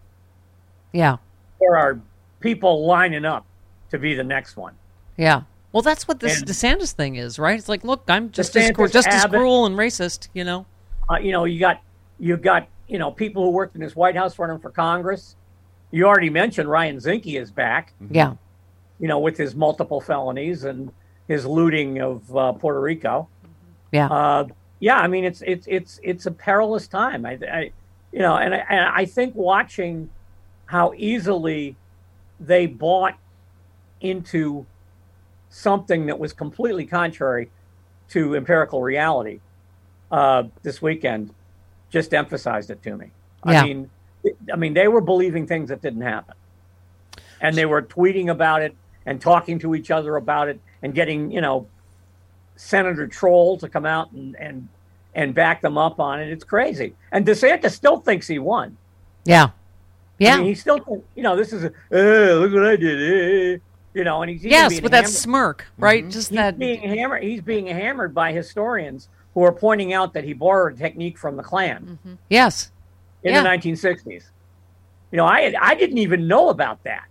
Yeah. 0.91 1.17
There 1.59 1.75
are 1.77 1.99
people 2.43 2.85
lining 2.85 3.23
up 3.23 3.45
to 3.89 3.97
be 3.97 4.13
the 4.13 4.23
next 4.23 4.57
one. 4.57 4.73
Yeah. 5.17 5.43
Well, 5.71 5.81
that's 5.81 6.07
what 6.07 6.19
this 6.19 6.39
And- 6.39 6.47
DeSantis 6.47 6.91
thing 6.91 7.15
is, 7.15 7.39
right? 7.39 7.57
It's 7.57 7.69
like, 7.69 7.83
look, 7.83 8.03
I'm 8.09 8.29
just 8.31 8.53
DeSantis, 8.53 8.75
cru- 8.75 8.89
just 8.89 9.07
as 9.07 9.25
cruel 9.25 9.65
and 9.65 9.75
racist, 9.75 10.27
you 10.33 10.43
know? 10.43 10.65
Uh, 11.09 11.17
you 11.17 11.31
know, 11.31 11.45
you 11.45 11.59
got 11.59 11.81
you 12.19 12.37
got 12.37 12.67
you 12.87 12.99
know 12.99 13.11
people 13.11 13.43
who 13.43 13.49
worked 13.49 13.75
in 13.75 13.81
his 13.81 13.95
White 13.95 14.15
House 14.15 14.37
running 14.37 14.59
for 14.59 14.69
Congress. 14.69 15.35
You 15.91 16.05
already 16.05 16.29
mentioned 16.29 16.69
Ryan 16.69 16.97
Zinke 16.97 17.39
is 17.41 17.49
back. 17.51 17.93
Yeah. 18.09 18.33
You 18.99 19.07
know, 19.07 19.19
with 19.19 19.37
his 19.37 19.55
multiple 19.55 19.99
felonies 19.99 20.63
and 20.63 20.91
his 21.27 21.45
looting 21.45 22.01
of 22.01 22.35
uh, 22.35 22.53
Puerto 22.53 22.79
Rico. 22.79 23.27
Yeah. 23.91 24.07
Uh, 24.07 24.47
yeah, 24.79 24.97
I 24.97 25.07
mean 25.07 25.23
it's 25.23 25.41
it's 25.45 25.65
it's 25.69 25.99
it's 26.03 26.25
a 26.25 26.31
perilous 26.31 26.87
time. 26.87 27.25
I, 27.25 27.39
I 27.51 27.71
you 28.11 28.19
know, 28.19 28.35
and 28.35 28.53
I, 28.53 28.57
and 28.69 28.85
I 28.89 29.05
think 29.05 29.33
watching 29.35 30.09
how 30.65 30.93
easily 30.95 31.75
they 32.45 32.65
bought 32.65 33.15
into 34.01 34.65
something 35.49 36.07
that 36.07 36.19
was 36.19 36.33
completely 36.33 36.85
contrary 36.85 37.49
to 38.09 38.35
empirical 38.35 38.81
reality 38.81 39.39
uh, 40.11 40.43
this 40.61 40.81
weekend 40.81 41.33
just 41.89 42.13
emphasized 42.13 42.69
it 42.69 42.81
to 42.83 42.95
me. 42.95 43.11
Yeah. 43.45 43.61
I 43.61 43.65
mean, 43.65 43.89
I 44.51 44.55
mean, 44.55 44.73
they 44.73 44.87
were 44.87 45.01
believing 45.01 45.47
things 45.47 45.69
that 45.69 45.81
didn't 45.81 46.01
happen, 46.01 46.35
and 47.41 47.55
they 47.55 47.65
were 47.65 47.81
tweeting 47.81 48.29
about 48.29 48.61
it 48.61 48.75
and 49.05 49.19
talking 49.19 49.59
to 49.59 49.75
each 49.75 49.91
other 49.91 50.15
about 50.15 50.47
it 50.47 50.59
and 50.81 50.93
getting 50.93 51.31
you 51.31 51.41
know 51.41 51.67
Senator 52.55 53.07
Troll 53.07 53.57
to 53.57 53.67
come 53.67 53.85
out 53.85 54.11
and 54.11 54.35
and 54.37 54.67
and 55.13 55.35
back 55.35 55.61
them 55.61 55.77
up 55.77 55.99
on 55.99 56.19
it. 56.21 56.29
It's 56.29 56.43
crazy, 56.43 56.93
and 57.11 57.25
DeSantis 57.25 57.71
still 57.71 57.99
thinks 57.99 58.27
he 58.27 58.39
won. 58.39 58.77
Yeah. 59.25 59.49
Yeah. 60.19 60.35
I 60.35 60.37
mean, 60.37 60.47
he 60.47 60.55
still, 60.55 61.03
you 61.15 61.23
know, 61.23 61.35
this 61.35 61.51
is 61.53 61.63
a 61.63 61.67
uh, 61.91 62.35
look 62.39 62.53
what 62.53 62.65
I 62.65 62.75
did, 62.75 63.57
uh, 63.57 63.59
you 63.93 64.03
know, 64.03 64.21
and 64.21 64.29
he's 64.29 64.41
even 64.41 64.51
yes, 64.51 64.69
being 64.69 64.83
with 64.83 64.91
that 64.91 65.03
hammered- 65.05 65.11
smirk, 65.13 65.65
right? 65.77 66.07
Just 66.09 66.29
he's 66.29 66.37
that. 66.37 66.57
being 66.59 66.81
hammered. 66.81 67.23
He's 67.23 67.41
being 67.41 67.67
hammered 67.67 68.13
by 68.13 68.31
historians 68.31 69.09
who 69.33 69.43
are 69.43 69.51
pointing 69.51 69.93
out 69.93 70.13
that 70.13 70.23
he 70.23 70.33
borrowed 70.33 70.73
a 70.75 70.77
technique 70.77 71.17
from 71.17 71.35
the 71.37 71.43
Klan 71.43 71.97
Yes. 72.29 72.71
in 73.23 73.33
Yeah. 73.33 73.41
the 73.41 73.49
1960s. 73.49 74.25
You 75.11 75.17
know, 75.17 75.25
I 75.25 75.41
had, 75.41 75.55
I 75.55 75.75
didn't 75.75 75.97
even 75.99 76.27
know 76.27 76.49
about 76.49 76.83
that 76.83 77.05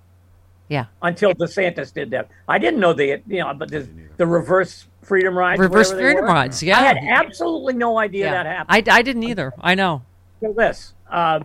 Yeah. 0.69 0.87
until 1.03 1.33
DeSantis 1.35 1.93
did 1.93 2.11
that. 2.11 2.29
I 2.49 2.59
didn't 2.59 2.79
know 2.81 2.93
they, 2.93 3.09
had, 3.09 3.23
you 3.27 3.41
know, 3.41 3.53
but 3.55 3.71
the, 3.71 3.89
the 4.17 4.27
reverse 4.27 4.87
freedom 5.03 5.37
rides, 5.37 5.61
Reverse 5.61 5.93
freedom 5.93 6.23
were. 6.25 6.29
rides, 6.29 6.63
yeah. 6.63 6.79
I 6.79 6.83
had 6.83 6.99
absolutely 6.99 7.75
no 7.75 7.99
idea 7.99 8.27
yeah. 8.27 8.31
that 8.43 8.47
happened. 8.47 8.89
I, 8.89 8.99
I 8.99 9.03
didn't 9.03 9.25
either. 9.25 9.53
I 9.61 9.75
know. 9.75 10.03
until 10.41 10.55
this. 10.55 10.95
Uh, 11.11 11.41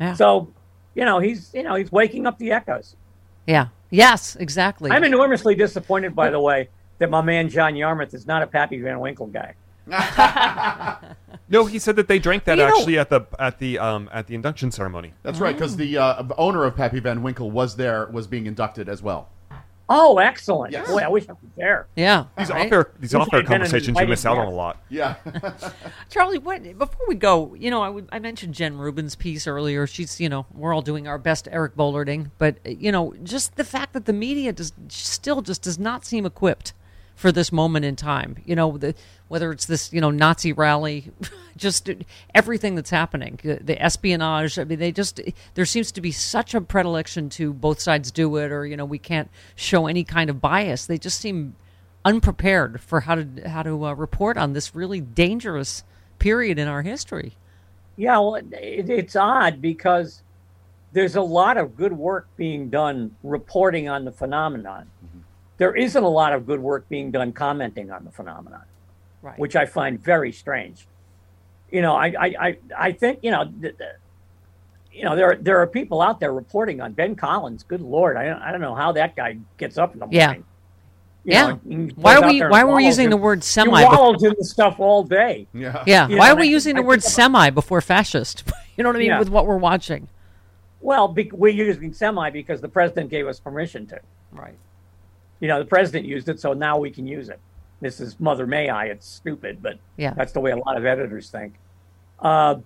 Yeah. 0.00 0.14
So, 0.14 0.52
you 0.98 1.04
know, 1.04 1.20
he's 1.20 1.50
you 1.54 1.62
know 1.62 1.76
he's 1.76 1.92
waking 1.92 2.26
up 2.26 2.38
the 2.38 2.50
echoes. 2.50 2.96
Yeah. 3.46 3.68
Yes, 3.90 4.36
exactly. 4.36 4.90
I'm 4.90 5.04
enormously 5.04 5.54
disappointed, 5.54 6.14
by 6.14 6.28
the 6.28 6.40
way, 6.40 6.68
that 6.98 7.08
my 7.08 7.22
man 7.22 7.48
John 7.48 7.74
Yarmuth 7.76 8.12
is 8.12 8.26
not 8.26 8.42
a 8.42 8.46
Pappy 8.46 8.80
Van 8.80 8.98
Winkle 8.98 9.28
guy. 9.28 9.54
No, 11.50 11.64
he 11.64 11.78
said 11.78 11.96
that 11.96 12.08
they 12.08 12.18
drank 12.18 12.44
that 12.44 12.58
You 12.58 12.66
know- 12.66 12.76
actually 12.76 12.98
at 12.98 13.08
the 13.08 13.22
at 13.38 13.58
the 13.58 13.78
um 13.78 14.10
at 14.12 14.26
the 14.26 14.34
induction 14.34 14.70
ceremony. 14.70 15.14
That's 15.22 15.38
right, 15.38 15.54
because 15.54 15.76
the 15.76 15.96
uh, 15.96 16.24
owner 16.36 16.64
of 16.64 16.76
Pappy 16.76 17.00
Van 17.00 17.22
Winkle 17.22 17.50
was 17.50 17.76
there, 17.76 18.06
was 18.12 18.26
being 18.26 18.46
inducted 18.46 18.86
as 18.88 19.02
well. 19.02 19.30
Oh, 19.90 20.18
excellent! 20.18 20.72
Yes. 20.72 20.86
Boy, 20.88 20.98
I 20.98 21.08
wish 21.08 21.28
I 21.28 21.32
was 21.32 21.40
there. 21.56 21.86
yeah. 21.96 22.26
These 22.36 22.50
right? 22.50 22.66
off 22.66 22.72
air 22.72 22.90
these 22.98 23.14
Wish 23.14 23.20
off 23.22 23.32
air 23.32 23.38
I'd 23.40 23.42
been 23.44 23.52
conversations 23.52 23.86
you 23.86 23.90
invited 23.92 24.10
miss 24.10 24.26
out 24.26 24.34
there. 24.34 24.42
on 24.44 24.48
a 24.52 24.54
lot. 24.54 24.82
Yeah. 24.90 25.14
Charlie, 26.10 26.38
what 26.38 26.62
before 26.78 27.06
we 27.08 27.14
go, 27.14 27.54
you 27.54 27.70
know, 27.70 27.80
I 27.82 27.88
would- 27.88 28.08
I 28.12 28.18
mentioned 28.18 28.54
Jen 28.54 28.76
Rubin's 28.76 29.14
piece 29.14 29.46
earlier. 29.46 29.86
She's, 29.86 30.20
you 30.20 30.28
know, 30.28 30.46
we're 30.52 30.74
all 30.74 30.82
doing 30.82 31.08
our 31.08 31.18
best 31.18 31.48
Eric 31.50 31.74
Bollarding, 31.76 32.30
but 32.38 32.58
you 32.66 32.92
know, 32.92 33.14
just 33.22 33.56
the 33.56 33.64
fact 33.64 33.92
that 33.94 34.04
the 34.04 34.12
media 34.12 34.52
does 34.52 34.72
still 34.88 35.40
just 35.42 35.62
does 35.62 35.78
not 35.78 36.04
seem 36.04 36.26
equipped 36.26 36.72
for 37.18 37.32
this 37.32 37.50
moment 37.50 37.84
in 37.84 37.96
time. 37.96 38.36
You 38.44 38.54
know, 38.54 38.78
the, 38.78 38.94
whether 39.26 39.50
it's 39.50 39.66
this, 39.66 39.92
you 39.92 40.00
know, 40.00 40.12
Nazi 40.12 40.52
rally, 40.52 41.10
just 41.56 41.90
everything 42.32 42.76
that's 42.76 42.90
happening, 42.90 43.40
uh, 43.44 43.56
the 43.60 43.82
espionage. 43.82 44.56
I 44.56 44.62
mean, 44.62 44.78
they 44.78 44.92
just 44.92 45.20
there 45.54 45.66
seems 45.66 45.90
to 45.92 46.00
be 46.00 46.12
such 46.12 46.54
a 46.54 46.60
predilection 46.60 47.28
to 47.30 47.52
both 47.52 47.80
sides 47.80 48.12
do 48.12 48.36
it, 48.36 48.52
or 48.52 48.64
you 48.64 48.76
know, 48.76 48.84
we 48.84 49.00
can't 49.00 49.28
show 49.56 49.88
any 49.88 50.04
kind 50.04 50.30
of 50.30 50.40
bias. 50.40 50.86
They 50.86 50.96
just 50.96 51.18
seem 51.18 51.56
unprepared 52.04 52.80
for 52.80 53.00
how 53.00 53.16
to 53.16 53.26
how 53.48 53.64
to 53.64 53.86
uh, 53.86 53.94
report 53.94 54.38
on 54.38 54.52
this 54.52 54.76
really 54.76 55.00
dangerous 55.00 55.82
period 56.20 56.56
in 56.56 56.68
our 56.68 56.82
history. 56.82 57.32
Yeah, 57.96 58.20
well, 58.20 58.36
it, 58.36 58.46
it's 58.52 59.16
odd 59.16 59.60
because 59.60 60.22
there's 60.92 61.16
a 61.16 61.22
lot 61.22 61.56
of 61.56 61.76
good 61.76 61.92
work 61.92 62.28
being 62.36 62.70
done 62.70 63.16
reporting 63.24 63.88
on 63.88 64.04
the 64.04 64.12
phenomenon. 64.12 64.88
There 65.58 65.74
isn't 65.76 66.02
a 66.02 66.08
lot 66.08 66.32
of 66.32 66.46
good 66.46 66.60
work 66.60 66.88
being 66.88 67.10
done 67.10 67.32
commenting 67.32 67.90
on 67.90 68.04
the 68.04 68.10
phenomenon, 68.10 68.62
Right. 69.22 69.38
which 69.38 69.54
I 69.56 69.66
find 69.66 70.02
very 70.02 70.32
strange. 70.32 70.86
You 71.70 71.82
know, 71.82 71.94
I 71.94 72.06
I, 72.18 72.34
I, 72.40 72.58
I 72.76 72.92
think 72.92 73.20
you 73.22 73.30
know. 73.30 73.44
th- 73.60 73.76
th- 73.76 73.90
you 74.90 75.04
know, 75.04 75.14
there 75.14 75.30
are, 75.30 75.36
there 75.36 75.58
are 75.60 75.66
people 75.66 76.00
out 76.02 76.18
there 76.18 76.32
reporting 76.32 76.80
on 76.80 76.92
Ben 76.92 77.14
Collins. 77.14 77.62
Good 77.62 77.82
Lord, 77.82 78.16
I 78.16 78.24
don't, 78.26 78.42
I 78.42 78.50
don't 78.50 78.60
know 78.62 78.74
how 78.74 78.90
that 78.92 79.14
guy 79.14 79.36
gets 79.56 79.78
up 79.78 79.92
in 79.92 80.00
the 80.00 80.08
Yeah. 80.10 80.26
morning. 80.26 80.44
You 81.24 81.32
Yeah. 81.34 81.46
know, 81.48 81.60
he 81.68 81.76
Why 81.94 82.16
are 82.16 82.26
we 82.26 82.40
why 82.40 82.64
were 82.64 82.70
we 82.70 82.72
wallows 82.82 82.84
using 82.86 83.04
in- 83.04 83.10
the 83.10 83.16
word 83.16 83.38
He 83.40 83.42
semi? 83.42 83.84
bef- 83.84 83.92
wallows 83.96 84.24
in 84.24 84.34
the 84.36 84.44
stuff 84.44 84.80
all 84.80 85.04
day. 85.04 85.46
yeah. 85.52 85.84
yeah. 85.86 86.08
You 86.08 86.16
Why 86.16 86.28
know, 86.28 86.32
are 86.32 86.36
we 86.36 86.42
and 86.42 86.48
I- 86.48 86.52
using 86.52 86.74
the 86.74 86.82
I 86.82 86.84
word 86.86 87.02
semi 87.04 87.50
before 87.50 87.80
fascist? 87.80 88.44
you 88.76 88.82
know 88.82 88.88
what 88.88 88.96
I 88.96 88.98
mean 89.00 89.08
Yeah. 89.08 89.18
with 89.20 89.28
what 89.28 89.46
we're 89.46 89.58
watching. 89.58 90.08
Well, 90.80 91.06
be, 91.06 91.30
we're 91.32 91.52
using 91.52 91.92
semi 91.92 92.30
because 92.30 92.60
the 92.60 92.68
president 92.68 93.10
gave 93.10 93.28
us 93.28 93.38
permission 93.38 93.86
to. 93.88 94.00
Right. 94.32 94.56
You 95.40 95.48
know, 95.48 95.58
the 95.58 95.64
president 95.66 96.04
used 96.06 96.28
it, 96.28 96.40
so 96.40 96.52
now 96.52 96.78
we 96.78 96.90
can 96.90 97.06
use 97.06 97.28
it. 97.28 97.38
This 97.80 98.00
is 98.00 98.18
Mother 98.18 98.46
May 98.46 98.68
I. 98.68 98.86
It's 98.86 99.06
stupid, 99.06 99.62
but 99.62 99.78
Yeah. 99.96 100.12
that's 100.14 100.32
the 100.32 100.40
way 100.40 100.50
a 100.50 100.56
lot 100.56 100.76
of 100.76 100.84
editors 100.84 101.30
think. 101.30 101.54
Uh, 102.18 102.56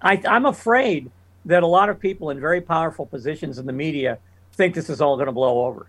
I, 0.00 0.22
I'm 0.28 0.46
afraid 0.46 1.10
that 1.44 1.62
a 1.62 1.66
lot 1.66 1.88
of 1.88 1.98
people 1.98 2.30
in 2.30 2.38
very 2.40 2.60
powerful 2.60 3.04
positions 3.06 3.58
in 3.58 3.66
the 3.66 3.72
media 3.72 4.18
think 4.52 4.74
this 4.74 4.88
is 4.88 5.00
all 5.00 5.16
going 5.16 5.26
to 5.26 5.32
blow 5.32 5.66
over. 5.66 5.86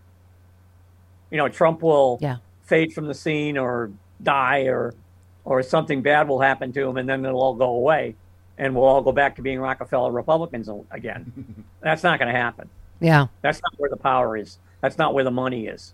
You 1.29 1.37
know, 1.37 1.47
Trump 1.47 1.81
will 1.83 2.17
Yeah. 2.21 2.37
fade 2.63 2.93
from 2.93 3.05
the 3.07 3.13
scene 3.13 3.57
or 3.57 3.91
die 4.23 4.63
or 4.63 4.93
or 5.45 5.63
something 5.63 6.01
bad 6.01 6.27
will 6.27 6.41
happen 6.41 6.71
to 6.73 6.87
him 6.87 6.97
and 6.97 7.07
then 7.09 7.25
it'll 7.25 7.41
all 7.41 7.55
go 7.55 7.69
away 7.69 8.13
and 8.57 8.75
we'll 8.75 8.83
all 8.83 9.01
go 9.01 9.11
back 9.11 9.35
to 9.37 9.41
being 9.41 9.59
Rockefeller 9.59 10.11
Republicans 10.11 10.69
again. 10.91 11.65
That's 11.81 12.03
not 12.03 12.19
going 12.19 12.31
to 12.31 12.37
happen. 12.39 12.69
Yeah. 12.99 13.27
That's 13.41 13.59
not 13.63 13.73
where 13.77 13.89
the 13.89 13.95
power 13.97 14.37
is. 14.37 14.59
That's 14.81 14.97
not 14.97 15.13
where 15.13 15.23
the 15.23 15.31
money 15.31 15.65
is. 15.67 15.93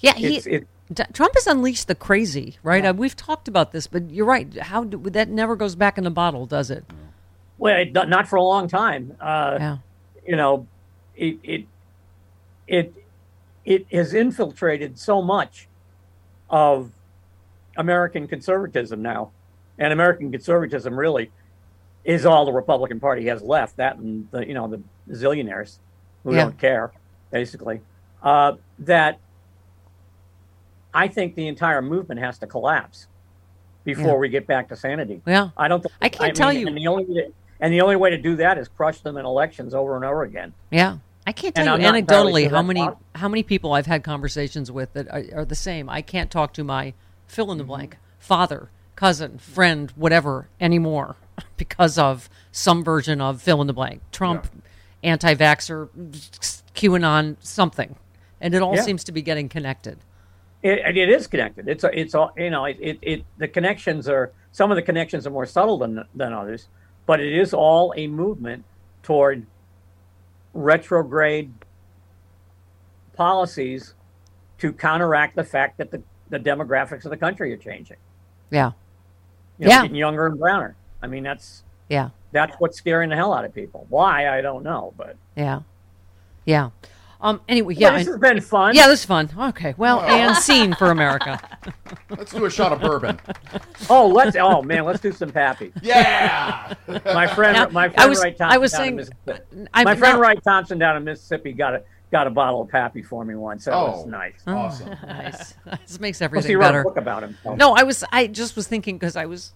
Yeah, 0.00 0.14
he, 0.14 0.36
it- 0.38 0.66
Trump 1.12 1.34
has 1.34 1.46
unleashed 1.46 1.86
the 1.86 1.94
crazy, 1.94 2.56
right? 2.64 2.84
Uh, 2.84 2.92
we've 2.92 3.14
talked 3.14 3.46
about 3.46 3.70
this, 3.70 3.86
but 3.86 4.10
you're 4.10 4.26
right. 4.26 4.52
How 4.58 4.82
do, 4.82 4.98
that 5.10 5.28
never 5.28 5.54
goes 5.54 5.76
back 5.76 5.96
in 5.98 6.02
the 6.04 6.10
bottle, 6.10 6.46
does 6.46 6.68
it? 6.68 6.84
Well, 7.58 7.76
it, 7.78 7.92
not 7.92 8.26
for 8.26 8.34
a 8.36 8.42
long 8.42 8.66
time. 8.66 9.16
Uh, 9.20 9.56
Yeah. 9.60 9.76
You 10.26 10.36
know, 10.36 10.66
it 11.16 11.38
it 11.44 11.66
it 12.66 12.94
it 13.64 13.86
has 13.92 14.14
infiltrated 14.14 14.98
so 14.98 15.22
much 15.22 15.68
of 16.48 16.90
American 17.76 18.26
conservatism 18.28 19.00
now, 19.02 19.30
and 19.78 19.92
American 19.92 20.30
conservatism 20.30 20.98
really 20.98 21.30
is 22.04 22.26
all 22.26 22.44
the 22.44 22.52
Republican 22.52 23.00
Party 23.00 23.26
has 23.26 23.42
left. 23.42 23.76
That 23.76 23.96
and 23.96 24.28
the 24.30 24.46
you 24.46 24.54
know 24.54 24.68
the 24.68 24.82
zillionaires 25.14 25.78
who 26.24 26.34
Yeah. 26.34 26.44
don't 26.44 26.58
care, 26.58 26.92
basically. 27.30 27.80
Uh, 28.22 28.54
that 28.80 29.18
I 30.92 31.08
think 31.08 31.34
the 31.34 31.46
entire 31.48 31.82
movement 31.82 32.20
has 32.20 32.38
to 32.38 32.46
collapse 32.46 33.06
before 33.84 34.04
Yeah. 34.06 34.14
we 34.16 34.28
get 34.28 34.46
back 34.46 34.68
to 34.68 34.76
sanity. 34.76 35.22
Yeah. 35.26 35.50
I 35.56 35.68
don't. 35.68 35.82
Think, 35.82 35.94
I 36.00 36.08
can't 36.08 36.36
tell 36.36 36.52
you- 36.52 36.66
And 36.66 36.76
the 36.76 36.86
only 36.88 37.04
way 37.04 37.14
to, 37.22 37.32
and 37.60 37.72
the 37.72 37.80
only 37.80 37.96
way 37.96 38.10
to 38.10 38.18
do 38.18 38.36
that 38.36 38.58
is 38.58 38.68
crush 38.68 39.00
them 39.00 39.16
in 39.16 39.24
elections 39.24 39.74
over 39.74 39.96
and 39.96 40.04
over 40.04 40.22
again. 40.22 40.52
Yeah. 40.70 40.98
I 41.26 41.32
can't 41.32 41.54
tell 41.54 41.74
And 41.74 41.82
you 41.82 41.88
I'm 41.88 41.94
anecdotally 42.06 42.50
how 42.50 42.62
many 42.62 42.80
possible. 42.80 43.00
how 43.14 43.28
many 43.28 43.42
people 43.42 43.72
I've 43.72 43.86
had 43.86 44.02
conversations 44.02 44.70
with 44.72 44.92
that 44.94 45.08
are, 45.08 45.40
are 45.40 45.44
the 45.44 45.54
same. 45.54 45.88
I 45.88 46.02
can't 46.02 46.30
talk 46.30 46.52
to 46.54 46.64
my 46.64 46.94
fill 47.26 47.52
in 47.52 47.58
the 47.58 47.62
Mm-hmm. 47.64 47.68
blank 47.68 47.96
father, 48.18 48.70
cousin, 48.96 49.38
friend, 49.38 49.90
whatever 49.96 50.48
anymore 50.60 51.16
because 51.56 51.98
of 51.98 52.28
some 52.52 52.82
version 52.82 53.20
of 53.20 53.40
fill 53.40 53.60
in 53.60 53.66
the 53.66 53.72
blank. 53.72 54.00
Trump, 54.12 54.48
anti-vaxxer, 55.04 55.88
QAnon, 56.74 57.36
something, 57.40 57.96
and 58.40 58.54
it 58.54 58.62
all 58.62 58.76
Yeah. 58.76 58.82
seems 58.82 59.04
to 59.04 59.12
be 59.12 59.22
getting 59.22 59.48
connected. 59.48 59.98
It, 60.62 60.96
it 60.96 61.08
is 61.08 61.26
connected. 61.26 61.68
It's 61.68 61.84
a, 61.84 61.98
it's 61.98 62.14
all 62.14 62.32
you 62.36 62.50
know. 62.50 62.66
It, 62.66 62.76
it, 62.80 62.98
it 63.02 63.24
the 63.38 63.48
connections 63.48 64.08
are 64.08 64.32
some 64.52 64.70
of 64.70 64.76
the 64.76 64.82
connections 64.82 65.26
are 65.26 65.30
more 65.30 65.46
subtle 65.46 65.78
than 65.78 66.04
than 66.14 66.32
others, 66.32 66.68
but 67.06 67.20
it 67.20 67.32
is 67.32 67.54
all 67.54 67.94
a 67.96 68.06
movement 68.06 68.64
toward 69.02 69.46
retrograde 70.52 71.52
policies 73.14 73.94
to 74.58 74.72
counteract 74.72 75.36
the 75.36 75.44
fact 75.44 75.78
that 75.78 75.90
the, 75.90 76.02
the 76.28 76.38
demographics 76.38 77.04
of 77.04 77.10
the 77.10 77.16
country 77.16 77.52
are 77.52 77.56
changing. 77.56 77.96
Yeah. 78.50 78.72
You 79.58 79.66
know, 79.66 79.70
Yeah. 79.72 79.82
getting 79.82 79.96
younger 79.96 80.26
and 80.26 80.38
browner. 80.38 80.76
I 81.02 81.06
mean, 81.06 81.22
that's 81.22 81.62
Yeah. 81.88 82.10
that's 82.32 82.54
what's 82.58 82.76
scaring 82.76 83.10
the 83.10 83.16
hell 83.16 83.32
out 83.32 83.44
of 83.44 83.54
people. 83.54 83.86
Why 83.88 84.28
I 84.28 84.40
don't 84.40 84.62
know, 84.62 84.92
but 84.96 85.16
Yeah. 85.36 85.60
Yeah. 86.44 86.70
Um. 87.22 87.40
Anyway, 87.48 87.74
Well, 87.74 87.80
yeah. 87.82 87.98
this 87.98 88.06
and- 88.06 88.22
has 88.22 88.32
been 88.32 88.40
fun. 88.40 88.74
Yeah, 88.74 88.86
this 88.88 89.00
is 89.00 89.04
fun. 89.06 89.28
Okay. 89.38 89.74
Well, 89.76 90.00
and 90.00 90.34
scene 90.36 90.74
for 90.74 90.90
America. 90.90 91.38
Let's 92.10 92.32
do 92.32 92.44
a 92.46 92.50
shot 92.50 92.72
of 92.72 92.80
bourbon. 92.80 93.20
Oh, 93.88 94.06
let's. 94.08 94.36
Oh 94.36 94.62
man, 94.62 94.84
let's 94.84 95.00
do 95.00 95.12
some 95.12 95.30
pappy. 95.30 95.72
Yeah. 95.82 96.74
My 97.04 97.26
friend, 97.26 97.56
Now, 97.56 97.68
my 97.68 97.92
I 97.96 98.06
was- 98.06 98.20
Wright 98.20 98.36
Thompson 98.36 98.54
I 98.54 98.58
was 98.58 98.72
down 98.72 98.80
in 98.80 98.84
saying- 98.84 98.96
Mississippi. 98.96 99.68
I'm 99.74 99.84
my 99.84 99.94
friend 99.96 100.14
not- 100.14 100.20
Wright 100.20 100.42
Thompson 100.42 100.78
down 100.78 100.96
in 100.96 101.04
Mississippi 101.04 101.52
got 101.52 101.74
a 101.74 101.82
got 102.10 102.26
a 102.26 102.30
bottle 102.30 102.62
of 102.62 102.68
pappy 102.68 103.02
for 103.02 103.24
me 103.24 103.34
once. 103.36 103.66
That 103.66 103.74
was 103.74 104.04
Oh, 104.04 104.08
nice. 104.08 104.42
Awesome. 104.46 104.88
nice. 105.06 105.54
This 105.86 106.00
makes 106.00 106.18
Plus, 106.18 106.22
everything 106.24 106.48
he 106.50 106.56
wrote 106.56 106.62
better. 106.68 106.80
a 106.80 106.84
book 106.84 106.96
about 106.96 107.22
himself. 107.22 107.56
No, 107.58 107.74
I 107.74 107.82
was. 107.84 108.02
I 108.10 108.26
just 108.26 108.56
was 108.56 108.66
thinking 108.66 108.96
because 108.96 109.14
I 109.16 109.26
was 109.26 109.52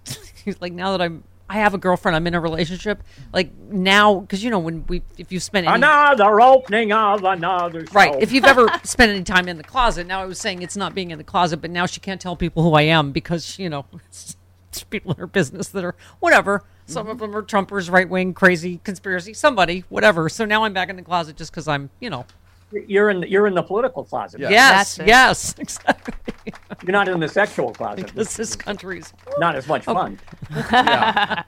like, 0.61 0.73
now 0.73 0.93
that 0.97 1.03
I'm, 1.03 1.25
I 1.49 1.55
have 1.55 1.75
a 1.75 1.79
girlfriend. 1.79 2.17
I'm 2.17 2.27
in 2.27 2.35
a 2.35 2.41
relationship. 2.41 3.03
Like 3.33 3.55
now, 3.59 4.21
because 4.21 4.43
you 4.43 4.51
know 4.51 4.59
when 4.59 4.87
we, 4.87 5.03
if 5.19 5.31
you 5.31 5.41
spend 5.41 5.67
any, 5.67 5.75
Another 5.75 6.41
opening 6.41 6.93
of 6.93 7.23
another 7.23 7.87
show. 7.87 7.93
right, 7.93 8.23
if 8.23 8.33
you've 8.33 8.45
ever 8.45 8.69
spent 8.85 9.13
any 9.13 9.25
time 9.25 9.49
in 9.49 9.59
the 9.59 9.65
closet. 9.65 10.07
Now 10.07 10.21
I 10.21 10.27
was 10.27 10.39
saying 10.39 10.63
it's 10.63 10.77
not 10.77 10.95
being 10.95 11.11
in 11.11 11.19
the 11.19 11.25
closet, 11.25 11.59
but 11.59 11.71
now 11.71 11.87
she 11.87 12.01
can't 12.01 12.21
tell 12.21 12.37
people 12.37 12.63
who 12.63 12.73
I 12.73 12.83
am 12.83 13.13
because 13.13 13.59
you 13.59 13.69
know 13.69 13.85
it's, 14.07 14.37
it's 14.71 14.85
people 14.85 15.13
in 15.13 15.19
her 15.19 15.27
business 15.27 15.69
that 15.69 15.85
are 15.85 15.95
whatever. 16.21 16.65
Some 16.87 17.09
of 17.09 17.17
mm-hmm. 17.17 17.33
them 17.33 17.37
are 17.37 17.43
Trumpers, 17.43 17.91
right 17.91 18.09
wing, 18.09 18.35
crazy 18.35 18.79
conspiracy, 18.85 19.33
somebody, 19.33 19.85
whatever. 19.89 20.29
So 20.29 20.45
now 20.45 20.65
I'm 20.65 20.75
back 20.75 20.91
in 20.91 20.97
the 20.97 21.03
closet 21.03 21.37
just 21.37 21.51
because 21.51 21.67
I'm, 21.67 21.89
you 21.99 22.11
know, 22.11 22.27
you're 22.87 23.11
in 23.11 23.21
the, 23.21 23.31
you're 23.31 23.47
in 23.47 23.55
the 23.55 23.63
political 23.63 24.05
closet. 24.05 24.41
Yeah. 24.41 24.51
yes, 24.51 24.99
yes, 25.05 25.55
exactly. 25.59 26.15
You're 26.83 26.93
not 26.93 27.09
in 27.09 27.21
the 27.21 27.29
sexual 27.29 27.73
closet. 27.73 28.07
Because 28.07 28.37
this 28.37 28.57
country's 28.57 29.13
not 29.39 29.57
as 29.57 29.67
much 29.67 29.85
oh. 29.87 29.95
fun. 29.95 30.21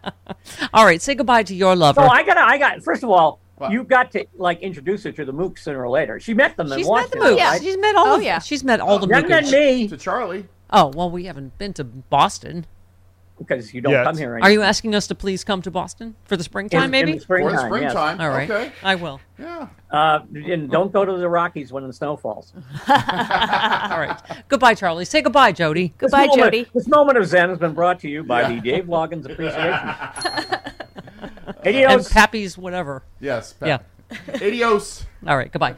all 0.72 0.84
right. 0.84 1.00
Say 1.00 1.14
goodbye 1.14 1.42
to 1.44 1.54
your 1.54 1.76
lover. 1.76 2.00
So 2.02 2.06
I 2.06 2.22
got 2.22 2.38
I 2.38 2.58
got 2.58 2.82
first 2.82 3.02
of 3.02 3.10
all, 3.10 3.40
What? 3.56 3.70
you 3.70 3.84
got 3.84 4.10
to 4.12 4.26
like 4.36 4.60
introduce 4.60 5.04
her 5.04 5.12
to 5.12 5.24
the 5.24 5.32
mooks 5.32 5.60
sooner 5.60 5.82
or 5.82 5.90
later. 5.90 6.18
She 6.20 6.34
met 6.34 6.56
them 6.56 6.72
in 6.72 6.78
She's 6.78 6.88
met 6.88 7.10
the 7.10 7.18
Washington. 7.18 7.20
mooks. 7.20 7.38
Yeah. 7.38 7.50
right? 7.50 7.62
She's 7.62 7.78
met 7.78 7.96
all. 7.96 8.06
Oh, 8.06 8.16
of, 8.16 8.22
yeah. 8.22 8.38
She's 8.38 8.64
met 8.64 8.80
all 8.80 8.96
oh, 8.96 8.98
the 8.98 9.06
You 9.08 9.14
haven't 9.14 9.30
met 9.30 9.50
me 9.50 9.88
To 9.88 9.96
Charlie. 9.96 10.46
Oh 10.70 10.86
well, 10.94 11.10
we 11.10 11.24
haven't 11.24 11.56
been 11.58 11.72
to 11.74 11.84
Boston. 11.84 12.66
Because 13.38 13.72
you 13.74 13.80
don't 13.80 13.92
Yes. 13.92 14.04
come 14.06 14.16
here. 14.16 14.32
anymore. 14.34 14.48
Are 14.48 14.50
you 14.52 14.62
asking 14.62 14.94
us 14.94 15.06
to 15.08 15.14
please 15.14 15.44
come 15.44 15.60
to 15.62 15.70
Boston 15.70 16.14
for 16.24 16.36
the 16.36 16.44
springtime? 16.44 16.84
In- 16.84 16.90
maybe. 16.90 17.10
in 17.12 17.16
the 17.18 17.22
springtime, 17.22 17.68
For 17.68 17.76
the 17.76 17.82
yes. 17.82 17.92
springtime. 17.92 18.20
all 18.20 18.28
right, 18.30 18.50
Okay. 18.50 18.72
I 18.82 18.94
will. 18.94 19.20
Yeah. 19.38 19.68
Uh, 19.90 20.20
and 20.34 20.70
don't 20.70 20.92
go 20.92 21.04
to 21.04 21.16
the 21.16 21.28
Rockies 21.28 21.72
when 21.72 21.86
the 21.86 21.92
snow 21.92 22.16
falls. 22.16 22.52
All 22.88 22.94
right. 24.00 24.18
goodbye, 24.48 24.74
Charlie. 24.74 25.04
Say 25.04 25.22
goodbye, 25.22 25.52
Jody. 25.52 25.94
Goodbye, 25.98 26.22
this 26.26 26.28
moment, 26.36 26.44
Jody. 26.54 26.66
This 26.74 26.88
moment 26.88 27.18
of 27.18 27.26
Zen 27.26 27.50
has 27.50 27.58
been 27.58 27.72
brought 27.74 28.00
to 28.00 28.08
you 28.08 28.24
by 28.24 28.52
the 28.52 28.60
Dave 28.60 28.86
Loggins 28.86 29.30
Appreciation. 29.30 29.90
And 31.64 31.74
Adios. 31.76 32.12
Pappy's 32.12 32.56
whatever. 32.58 33.02
Yes. 33.20 33.54
Yeah. 33.64 33.78
Adios. 34.34 35.04
All 35.26 35.36
right. 35.36 35.50
Goodbye. 35.50 35.76